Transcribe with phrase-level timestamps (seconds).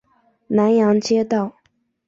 [0.47, 1.57] 南阳街道